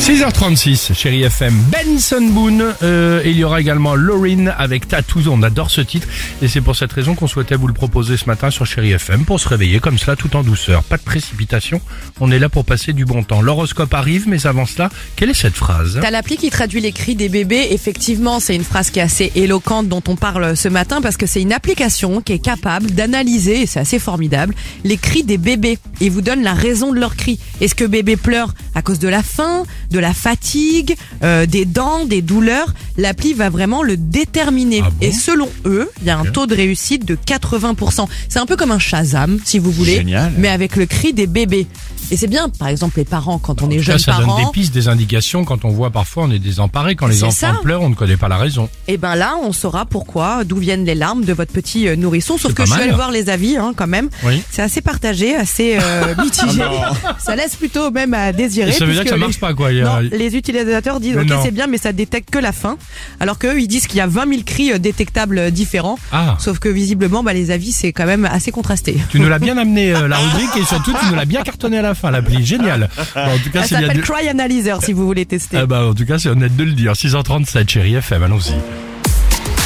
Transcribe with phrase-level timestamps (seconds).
[0.00, 5.70] 6h36, chérie FM, Benson Boone, euh, il y aura également Lauryn avec Tattoo, on adore
[5.70, 6.08] ce titre,
[6.40, 9.26] et c'est pour cette raison qu'on souhaitait vous le proposer ce matin sur chérie FM,
[9.26, 11.82] pour se réveiller comme cela tout en douceur, pas de précipitation,
[12.18, 13.42] on est là pour passer du bon temps.
[13.42, 15.98] L'horoscope arrive, mais avant cela, quelle est cette phrase?
[16.00, 17.68] T'as l'appli qui traduit les cris des bébés.
[17.70, 21.26] Effectivement, c'est une phrase qui est assez éloquente dont on parle ce matin parce que
[21.26, 25.78] c'est une application qui est capable d'analyser, et c'est assez formidable, les cris des bébés
[26.00, 27.38] et vous donne la raison de leurs cris.
[27.60, 28.54] Est-ce que bébé pleure?
[28.74, 33.48] À cause de la faim, de la fatigue, euh, des dents, des douleurs L'appli va
[33.48, 34.82] vraiment le déterminer.
[34.84, 38.06] Ah bon et selon eux, il y a un taux de réussite de 80%.
[38.28, 40.32] C'est un peu comme un Shazam, si vous voulez, Génial.
[40.36, 41.66] mais avec le cri des bébés.
[42.10, 44.74] Et c'est bien, par exemple, les parents, quand on est jeunes ça donne des pistes,
[44.74, 47.60] des indications, quand on voit parfois on est désemparé, quand les enfants ça.
[47.62, 48.68] pleurent, on ne connaît pas la raison.
[48.88, 52.36] Et ben là, on saura pourquoi, d'où viennent les larmes de votre petit euh, nourrisson.
[52.36, 54.10] Sauf que je suis allée voir les avis, hein, quand même.
[54.24, 54.42] Oui.
[54.50, 56.64] C'est assez partagé, assez euh, mitigé.
[57.18, 58.69] ça laisse plutôt même à désirer.
[58.72, 59.72] Ça veut dire que ça les- marche pas, quoi.
[59.72, 62.38] Il y a- Non, les utilisateurs disent Mais ok c'est bien, mais ça détecte que
[62.38, 62.76] la faim.
[63.20, 65.98] Alors qu'eux, ils disent qu'il y a 20 000 cris euh, détectables euh, différents.
[66.12, 66.36] Ah.
[66.38, 68.96] Sauf que visiblement, bah, les avis, c'est quand même assez contrasté.
[69.10, 71.78] Tu nous l'as bien amené euh, la rubrique et surtout tu nous l'as bien cartonné
[71.78, 72.88] à la fin l'appli, génial.
[73.14, 75.56] Bon, en tout cas, Ça s'appelle de- Cry Analyzer si vous voulez tester.
[75.58, 76.92] Ah bah en tout cas c'est honnête de le dire.
[76.92, 78.54] 6h37 chérie FM, allons-y.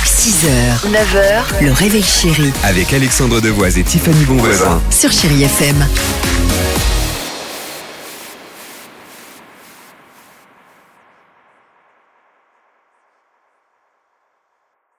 [0.05, 4.81] 6h, 9h, le réveil chéri Avec Alexandre Devoise et Tiffany Bonvoisin.
[4.91, 5.87] sur Chérie FM.